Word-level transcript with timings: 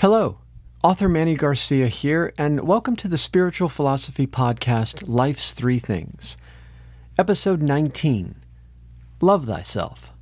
Hello, 0.00 0.38
author 0.82 1.10
Manny 1.10 1.34
Garcia 1.34 1.88
here, 1.88 2.32
and 2.38 2.66
welcome 2.66 2.96
to 2.96 3.06
the 3.06 3.18
Spiritual 3.18 3.68
Philosophy 3.68 4.26
Podcast 4.26 5.04
Life's 5.06 5.52
Three 5.52 5.78
Things, 5.78 6.38
Episode 7.18 7.60
19 7.60 8.36
Love 9.20 9.44
Thyself. 9.44 10.14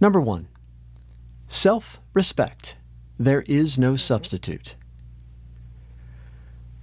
Number 0.00 0.20
one, 0.20 0.46
self 1.48 2.00
respect. 2.14 2.76
There 3.18 3.42
is 3.48 3.76
no 3.76 3.96
substitute. 3.96 4.76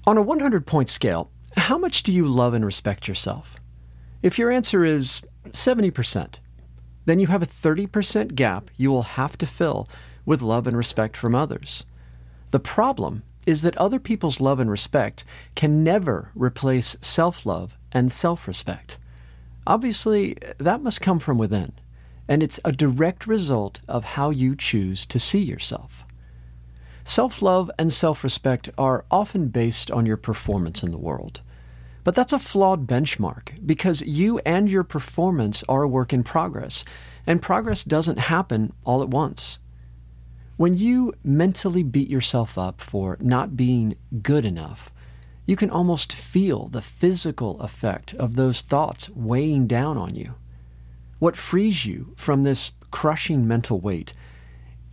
On 0.05 0.17
a 0.17 0.21
100 0.21 0.67
point 0.67 0.89
scale, 0.89 1.31
how 1.55 1.77
much 1.77 2.03
do 2.03 2.11
you 2.11 2.27
love 2.27 2.53
and 2.53 2.65
respect 2.65 3.07
yourself? 3.07 3.55
If 4.21 4.37
your 4.37 4.51
answer 4.51 4.83
is 4.83 5.21
70%, 5.45 6.39
then 7.05 7.19
you 7.19 7.27
have 7.27 7.41
a 7.41 7.47
30% 7.47 8.35
gap 8.35 8.69
you 8.75 8.91
will 8.91 9.03
have 9.17 9.37
to 9.37 9.47
fill 9.47 9.87
with 10.25 10.41
love 10.41 10.67
and 10.67 10.77
respect 10.77 11.17
from 11.17 11.35
others. 11.35 11.85
The 12.51 12.59
problem 12.59 13.23
is 13.45 13.61
that 13.61 13.77
other 13.77 13.99
people's 13.99 14.39
love 14.39 14.59
and 14.59 14.69
respect 14.69 15.23
can 15.55 15.83
never 15.83 16.31
replace 16.35 16.97
self 17.01 17.45
love 17.45 17.77
and 17.91 18.11
self 18.11 18.47
respect. 18.47 18.97
Obviously, 19.65 20.35
that 20.57 20.81
must 20.81 21.01
come 21.01 21.19
from 21.19 21.37
within, 21.37 21.73
and 22.27 22.41
it's 22.41 22.59
a 22.65 22.71
direct 22.71 23.27
result 23.27 23.79
of 23.87 24.03
how 24.03 24.29
you 24.29 24.55
choose 24.55 25.05
to 25.05 25.19
see 25.19 25.39
yourself. 25.39 26.05
Self 27.03 27.41
love 27.41 27.71
and 27.79 27.91
self 27.91 28.23
respect 28.23 28.69
are 28.77 29.05
often 29.09 29.47
based 29.47 29.89
on 29.89 30.05
your 30.05 30.17
performance 30.17 30.83
in 30.83 30.91
the 30.91 30.97
world. 30.97 31.41
But 32.03 32.15
that's 32.15 32.33
a 32.33 32.39
flawed 32.39 32.87
benchmark 32.87 33.65
because 33.65 34.01
you 34.01 34.39
and 34.39 34.69
your 34.69 34.83
performance 34.83 35.63
are 35.67 35.83
a 35.83 35.87
work 35.87 36.13
in 36.13 36.23
progress, 36.23 36.85
and 37.27 37.41
progress 37.41 37.83
doesn't 37.83 38.19
happen 38.19 38.73
all 38.85 39.01
at 39.01 39.09
once. 39.09 39.59
When 40.59 40.73
you 40.73 41.13
mentally 41.23 41.83
beat 41.83 42.09
yourself 42.09 42.57
up 42.57 42.81
for 42.81 43.15
not 43.21 43.55
being 43.55 43.95
good 44.21 44.43
enough, 44.43 44.91
you 45.45 45.55
can 45.55 45.69
almost 45.69 46.11
feel 46.11 46.67
the 46.67 46.81
physical 46.81 47.61
effect 47.61 48.13
of 48.15 48.35
those 48.35 48.59
thoughts 48.59 49.09
weighing 49.11 49.67
down 49.67 49.97
on 49.97 50.15
you. 50.15 50.33
What 51.17 51.37
frees 51.37 51.85
you 51.85 52.13
from 52.17 52.43
this 52.43 52.73
crushing 52.91 53.47
mental 53.47 53.79
weight 53.79 54.13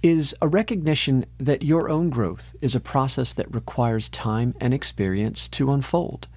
is 0.04 0.36
a 0.40 0.46
recognition 0.46 1.26
that 1.38 1.64
your 1.64 1.88
own 1.88 2.10
growth 2.10 2.54
is 2.60 2.76
a 2.76 2.80
process 2.80 3.34
that 3.34 3.52
requires 3.52 4.08
time 4.08 4.54
and 4.60 4.72
experience 4.72 5.48
to 5.48 5.72
unfold. 5.72 6.28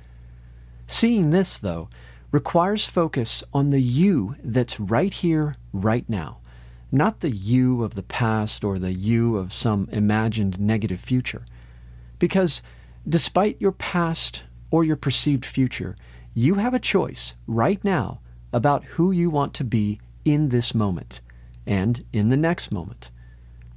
Seeing 0.88 1.30
this, 1.30 1.60
though, 1.60 1.88
requires 2.32 2.88
focus 2.88 3.44
on 3.54 3.70
the 3.70 3.80
you 3.80 4.38
that's 4.44 4.80
right 4.80 5.14
here, 5.14 5.54
right 5.72 6.10
now 6.10 6.39
not 6.92 7.20
the 7.20 7.30
you 7.30 7.84
of 7.84 7.96
the 7.96 8.04
past 8.04 8.64
or 8.64 8.80
the 8.80 8.94
you 8.94 9.38
of 9.38 9.54
some 9.54 9.88
imagined 9.92 10.60
negative 10.60 11.00
future. 11.00 11.46
Because 12.18 12.62
despite 13.08 13.62
your 13.62 13.72
past 13.72 14.44
or 14.72 14.84
your 14.84 14.96
perceived 14.96 15.46
future, 15.46 15.96
you 16.34 16.56
have 16.56 16.74
a 16.74 16.80
choice 16.80 17.36
right 17.48 17.84
now 17.84 18.20
about 18.52 18.84
who 18.86 19.12
you 19.12 19.30
want 19.30 19.54
to 19.56 19.64
be 19.64 20.00
in 20.26 20.50
this 20.50 20.74
moment 20.74 21.22
and 21.66 22.06
in 22.12 22.30
the 22.30 22.38
next 22.38 22.72
moment. 22.72 23.12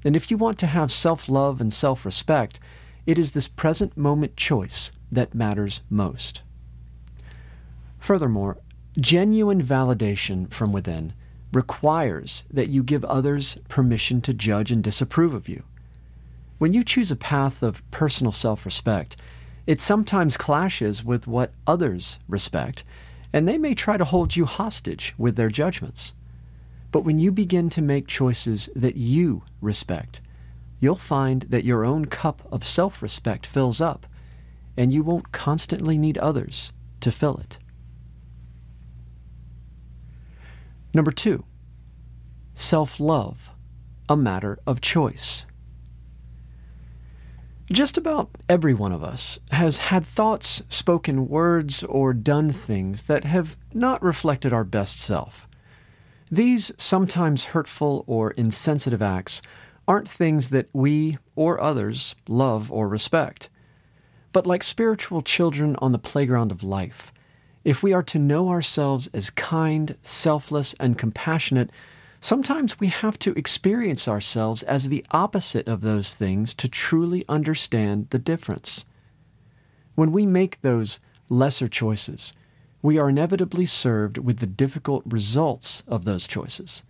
And 0.04 0.16
if 0.16 0.30
you 0.30 0.36
want 0.36 0.58
to 0.60 0.66
have 0.66 0.90
self 0.90 1.28
love 1.28 1.60
and 1.60 1.72
self 1.72 2.04
respect, 2.04 2.58
it 3.06 3.18
is 3.18 3.32
this 3.32 3.48
present 3.48 3.96
moment 3.96 4.36
choice 4.36 4.92
that 5.10 5.34
matters 5.34 5.82
most. 5.90 6.42
Furthermore, 7.98 8.58
genuine 8.98 9.62
validation 9.62 10.50
from 10.50 10.72
within 10.72 11.12
requires 11.52 12.44
that 12.50 12.68
you 12.68 12.82
give 12.82 13.04
others 13.04 13.58
permission 13.68 14.20
to 14.22 14.34
judge 14.34 14.70
and 14.70 14.82
disapprove 14.82 15.34
of 15.34 15.48
you. 15.48 15.62
When 16.58 16.72
you 16.72 16.82
choose 16.82 17.10
a 17.10 17.16
path 17.16 17.62
of 17.62 17.88
personal 17.90 18.32
self 18.32 18.64
respect, 18.64 19.16
it 19.66 19.80
sometimes 19.80 20.36
clashes 20.36 21.04
with 21.04 21.26
what 21.26 21.52
others 21.66 22.18
respect, 22.28 22.84
and 23.32 23.46
they 23.46 23.58
may 23.58 23.74
try 23.74 23.96
to 23.96 24.04
hold 24.04 24.36
you 24.36 24.44
hostage 24.44 25.14
with 25.18 25.36
their 25.36 25.48
judgments. 25.48 26.14
But 26.90 27.04
when 27.04 27.18
you 27.18 27.32
begin 27.32 27.70
to 27.70 27.82
make 27.82 28.06
choices 28.06 28.68
that 28.74 28.96
you 28.96 29.42
respect, 29.60 30.20
you'll 30.78 30.94
find 30.96 31.42
that 31.42 31.64
your 31.64 31.84
own 31.84 32.06
cup 32.06 32.42
of 32.50 32.64
self 32.64 33.02
respect 33.02 33.46
fills 33.46 33.80
up, 33.80 34.06
and 34.76 34.92
you 34.92 35.02
won't 35.02 35.32
constantly 35.32 35.96
need 35.96 36.18
others 36.18 36.72
to 37.00 37.10
fill 37.10 37.38
it. 37.38 37.58
Number 40.94 41.12
two, 41.12 41.44
self 42.54 43.00
love, 43.00 43.50
a 44.08 44.16
matter 44.16 44.58
of 44.66 44.80
choice. 44.80 45.46
Just 47.70 47.96
about 47.96 48.30
every 48.48 48.74
one 48.74 48.92
of 48.92 49.02
us 49.02 49.38
has 49.52 49.78
had 49.78 50.04
thoughts, 50.04 50.62
spoken 50.68 51.28
words, 51.28 51.82
or 51.84 52.12
done 52.12 52.52
things 52.52 53.04
that 53.04 53.24
have 53.24 53.56
not 53.72 54.02
reflected 54.02 54.52
our 54.52 54.64
best 54.64 54.98
self. 54.98 55.48
These 56.30 56.72
sometimes 56.76 57.46
hurtful 57.46 58.04
or 58.06 58.32
insensitive 58.32 59.00
acts 59.00 59.40
aren't 59.88 60.08
things 60.08 60.50
that 60.50 60.68
we 60.74 61.16
or 61.34 61.60
others 61.60 62.14
love 62.28 62.70
or 62.70 62.88
respect. 62.88 63.48
But 64.32 64.46
like 64.46 64.62
spiritual 64.62 65.22
children 65.22 65.76
on 65.76 65.92
the 65.92 65.98
playground 65.98 66.50
of 66.50 66.62
life, 66.62 67.12
if 67.64 67.82
we 67.82 67.92
are 67.92 68.02
to 68.02 68.18
know 68.18 68.48
ourselves 68.48 69.08
as 69.14 69.30
kind, 69.30 69.96
selfless, 70.02 70.74
and 70.80 70.98
compassionate, 70.98 71.70
sometimes 72.20 72.80
we 72.80 72.88
have 72.88 73.18
to 73.20 73.32
experience 73.32 74.08
ourselves 74.08 74.62
as 74.64 74.88
the 74.88 75.04
opposite 75.10 75.68
of 75.68 75.80
those 75.80 76.14
things 76.14 76.54
to 76.54 76.68
truly 76.68 77.24
understand 77.28 78.08
the 78.10 78.18
difference. 78.18 78.84
When 79.94 80.12
we 80.12 80.26
make 80.26 80.60
those 80.60 80.98
lesser 81.28 81.68
choices, 81.68 82.32
we 82.82 82.98
are 82.98 83.08
inevitably 83.08 83.66
served 83.66 84.18
with 84.18 84.38
the 84.38 84.46
difficult 84.46 85.04
results 85.06 85.84
of 85.86 86.04
those 86.04 86.26
choices. 86.26 86.82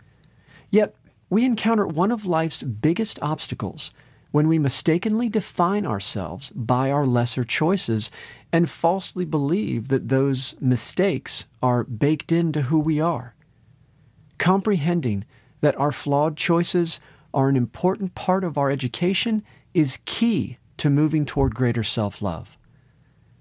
Yet, 0.71 0.95
we 1.29 1.45
encounter 1.45 1.85
one 1.85 2.11
of 2.11 2.25
life's 2.25 2.63
biggest 2.63 3.19
obstacles 3.21 3.93
when 4.33 4.47
we 4.47 4.57
mistakenly 4.57 5.29
define 5.29 5.85
ourselves 5.85 6.49
by 6.55 6.89
our 6.89 7.05
lesser 7.05 7.43
choices 7.43 8.09
and 8.51 8.67
falsely 8.67 9.25
believe 9.25 9.89
that 9.89 10.09
those 10.09 10.55
mistakes 10.59 11.45
are 11.61 11.83
baked 11.83 12.31
into 12.31 12.63
who 12.63 12.79
we 12.79 12.99
are. 12.99 13.35
Comprehending 14.39 15.23
that 15.61 15.79
our 15.79 15.91
flawed 15.91 16.35
choices 16.35 16.99
are 17.31 17.47
an 17.47 17.55
important 17.55 18.15
part 18.15 18.43
of 18.43 18.57
our 18.57 18.71
education 18.71 19.43
is 19.71 19.99
key 20.05 20.57
to 20.77 20.89
moving 20.89 21.27
toward 21.27 21.53
greater 21.53 21.83
self 21.83 22.19
love. 22.19 22.57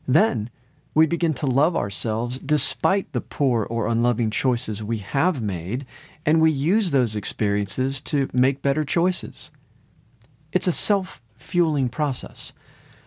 Then, 0.07 0.51
we 0.93 1.07
begin 1.07 1.33
to 1.35 1.47
love 1.47 1.75
ourselves 1.75 2.39
despite 2.39 3.11
the 3.13 3.23
poor 3.23 3.65
or 3.65 3.87
unloving 3.87 4.31
choices 4.31 4.83
we 4.83 4.99
have 4.99 5.41
made, 5.41 5.87
and 6.27 6.39
we 6.39 6.51
use 6.51 6.91
those 6.91 7.17
experiences 7.17 8.03
to 8.03 8.29
make 8.35 8.61
better 8.61 8.85
choices. 8.85 9.51
It's 10.53 10.67
a 10.67 10.73
self 10.73 11.23
fueling 11.37 11.89
process. 11.89 12.53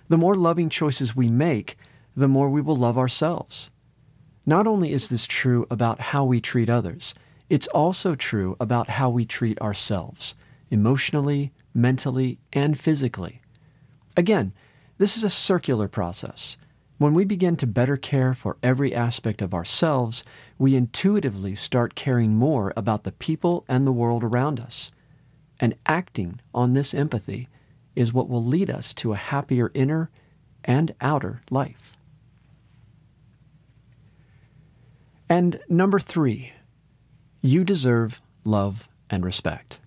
The 0.07 0.17
more 0.17 0.35
loving 0.35 0.69
choices 0.69 1.15
we 1.15 1.29
make, 1.29 1.77
the 2.15 2.27
more 2.27 2.49
we 2.49 2.61
will 2.61 2.75
love 2.75 2.97
ourselves. 2.97 3.71
Not 4.45 4.67
only 4.67 4.91
is 4.91 5.09
this 5.09 5.25
true 5.25 5.65
about 5.71 5.99
how 5.99 6.25
we 6.25 6.39
treat 6.39 6.69
others, 6.69 7.15
it's 7.49 7.67
also 7.67 8.15
true 8.15 8.55
about 8.59 8.89
how 8.89 9.09
we 9.09 9.25
treat 9.25 9.59
ourselves, 9.61 10.35
emotionally, 10.69 11.51
mentally, 11.73 12.39
and 12.53 12.79
physically. 12.79 13.41
Again, 14.17 14.53
this 14.97 15.17
is 15.17 15.23
a 15.23 15.29
circular 15.29 15.87
process. 15.87 16.57
When 16.97 17.13
we 17.13 17.25
begin 17.25 17.57
to 17.57 17.67
better 17.67 17.97
care 17.97 18.33
for 18.33 18.57
every 18.63 18.95
aspect 18.95 19.41
of 19.41 19.53
ourselves, 19.53 20.23
we 20.57 20.75
intuitively 20.75 21.53
start 21.53 21.95
caring 21.95 22.35
more 22.35 22.71
about 22.77 23.03
the 23.03 23.11
people 23.11 23.65
and 23.67 23.85
the 23.85 23.91
world 23.91 24.23
around 24.23 24.59
us 24.59 24.91
and 25.59 25.75
acting 25.85 26.41
on 26.53 26.73
this 26.73 26.93
empathy 26.93 27.47
is 27.95 28.13
what 28.13 28.29
will 28.29 28.43
lead 28.43 28.69
us 28.69 28.93
to 28.95 29.13
a 29.13 29.17
happier 29.17 29.71
inner 29.73 30.09
and 30.63 30.93
outer 30.99 31.41
life. 31.49 31.93
And 35.29 35.59
number 35.67 35.99
three, 35.99 36.53
you 37.41 37.63
deserve 37.63 38.21
love 38.43 38.87
and 39.09 39.23
respect. 39.25 39.79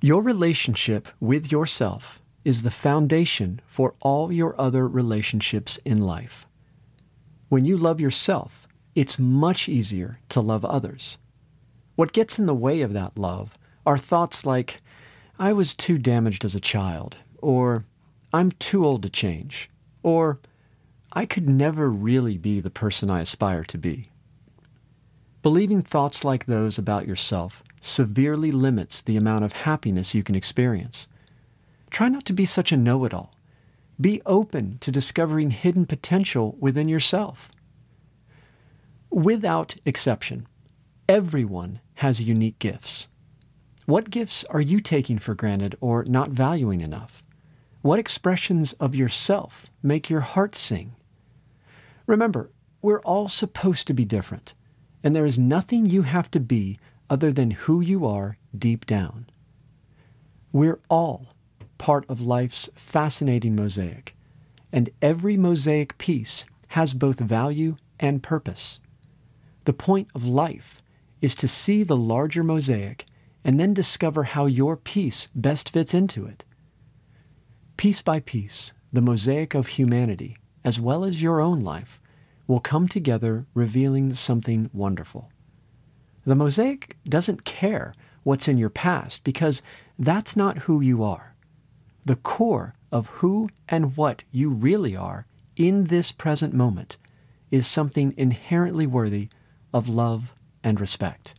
Your 0.00 0.22
relationship 0.22 1.08
with 1.20 1.50
yourself 1.50 2.22
is 2.44 2.62
the 2.62 2.70
foundation 2.70 3.60
for 3.66 3.94
all 4.00 4.30
your 4.30 4.58
other 4.60 4.86
relationships 4.86 5.78
in 5.84 5.98
life. 5.98 6.46
When 7.48 7.64
you 7.64 7.76
love 7.76 8.00
yourself, 8.00 8.68
it's 8.94 9.18
much 9.18 9.68
easier 9.68 10.18
to 10.28 10.40
love 10.40 10.64
others. 10.64 11.18
What 11.96 12.12
gets 12.12 12.38
in 12.38 12.46
the 12.46 12.54
way 12.54 12.80
of 12.80 12.92
that 12.92 13.16
love 13.16 13.56
are 13.86 13.98
thoughts 13.98 14.44
like, 14.44 14.80
I 15.38 15.52
was 15.52 15.74
too 15.74 15.98
damaged 15.98 16.44
as 16.44 16.54
a 16.54 16.60
child, 16.60 17.16
or 17.38 17.84
I'm 18.32 18.52
too 18.52 18.84
old 18.84 19.02
to 19.02 19.10
change, 19.10 19.70
or 20.02 20.38
I 21.12 21.26
could 21.26 21.48
never 21.48 21.90
really 21.90 22.38
be 22.38 22.60
the 22.60 22.70
person 22.70 23.10
I 23.10 23.20
aspire 23.20 23.64
to 23.64 23.78
be. 23.78 24.10
Believing 25.42 25.82
thoughts 25.82 26.24
like 26.24 26.46
those 26.46 26.78
about 26.78 27.06
yourself 27.06 27.62
severely 27.80 28.50
limits 28.50 29.02
the 29.02 29.16
amount 29.16 29.44
of 29.44 29.52
happiness 29.52 30.14
you 30.14 30.22
can 30.22 30.34
experience. 30.34 31.06
Try 31.90 32.08
not 32.08 32.24
to 32.24 32.32
be 32.32 32.46
such 32.46 32.72
a 32.72 32.76
know 32.76 33.04
it 33.04 33.14
all. 33.14 33.34
Be 34.00 34.22
open 34.26 34.78
to 34.80 34.90
discovering 34.90 35.50
hidden 35.50 35.86
potential 35.86 36.56
within 36.58 36.88
yourself. 36.88 37.52
Without 39.10 39.76
exception, 39.84 40.48
everyone 41.08 41.80
has 41.94 42.22
unique 42.22 42.58
gifts. 42.58 43.08
What 43.86 44.10
gifts 44.10 44.44
are 44.44 44.60
you 44.60 44.80
taking 44.80 45.18
for 45.18 45.34
granted 45.34 45.76
or 45.80 46.04
not 46.04 46.30
valuing 46.30 46.80
enough? 46.80 47.22
What 47.82 47.98
expressions 47.98 48.72
of 48.74 48.94
yourself 48.94 49.66
make 49.82 50.08
your 50.08 50.20
heart 50.20 50.54
sing? 50.54 50.96
Remember, 52.06 52.50
we're 52.80 53.00
all 53.00 53.28
supposed 53.28 53.86
to 53.86 53.94
be 53.94 54.04
different 54.04 54.54
and 55.04 55.14
there 55.14 55.26
is 55.26 55.38
nothing 55.38 55.84
you 55.84 56.02
have 56.02 56.30
to 56.30 56.40
be 56.40 56.80
other 57.10 57.30
than 57.30 57.50
who 57.50 57.82
you 57.82 58.06
are 58.06 58.38
deep 58.56 58.86
down. 58.86 59.26
We're 60.50 60.80
all 60.88 61.34
part 61.76 62.08
of 62.08 62.22
life's 62.22 62.70
fascinating 62.74 63.54
mosaic, 63.54 64.16
and 64.72 64.88
every 65.02 65.36
mosaic 65.36 65.98
piece 65.98 66.46
has 66.68 66.94
both 66.94 67.20
value 67.20 67.76
and 68.00 68.22
purpose. 68.22 68.80
The 69.66 69.74
point 69.74 70.08
of 70.14 70.26
life 70.26 70.80
is 71.24 71.34
to 71.34 71.48
see 71.48 71.82
the 71.82 71.96
larger 71.96 72.44
mosaic 72.44 73.06
and 73.42 73.58
then 73.58 73.72
discover 73.72 74.24
how 74.24 74.44
your 74.44 74.76
piece 74.76 75.30
best 75.34 75.70
fits 75.70 75.94
into 75.94 76.26
it. 76.26 76.44
Piece 77.78 78.02
by 78.02 78.20
piece, 78.20 78.74
the 78.92 79.00
mosaic 79.00 79.54
of 79.54 79.68
humanity, 79.68 80.36
as 80.66 80.78
well 80.78 81.02
as 81.02 81.22
your 81.22 81.40
own 81.40 81.60
life, 81.60 81.98
will 82.46 82.60
come 82.60 82.86
together 82.86 83.46
revealing 83.54 84.12
something 84.12 84.68
wonderful. 84.74 85.30
The 86.26 86.34
mosaic 86.34 86.98
doesn't 87.08 87.46
care 87.46 87.94
what's 88.22 88.46
in 88.46 88.58
your 88.58 88.68
past 88.68 89.24
because 89.24 89.62
that's 89.98 90.36
not 90.36 90.58
who 90.58 90.82
you 90.82 91.02
are. 91.02 91.34
The 92.04 92.16
core 92.16 92.74
of 92.92 93.08
who 93.20 93.48
and 93.66 93.96
what 93.96 94.24
you 94.30 94.50
really 94.50 94.94
are 94.94 95.26
in 95.56 95.84
this 95.84 96.12
present 96.12 96.52
moment 96.52 96.98
is 97.50 97.66
something 97.66 98.12
inherently 98.18 98.86
worthy 98.86 99.30
of 99.72 99.88
love 99.88 100.34
and 100.64 100.80
respect. 100.80 101.34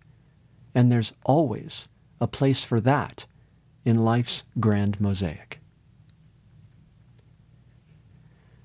And 0.74 0.90
there's 0.90 1.14
always 1.26 1.90
a 2.22 2.28
place 2.28 2.64
for 2.64 2.80
that 2.82 3.26
in 3.84 4.06
life's 4.06 4.44
grand 4.60 5.02
mosaic. 5.02 5.60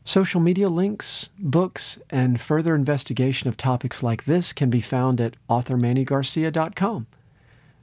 Social 0.05 0.41
media 0.41 0.69
links, 0.69 1.31
books, 1.39 1.99
and 2.11 2.41
further 2.41 2.75
investigation 2.75 3.49
of 3.49 3.57
topics 3.57 4.03
like 4.03 4.25
this 4.25 4.53
can 4.53 4.71
be 4.71 4.81
found 4.81 5.21
at 5.21 5.37
authormannygarcia.com. 5.49 7.07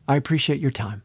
I 0.07 0.15
appreciate 0.15 0.59
your 0.59 0.71
time. 0.71 1.03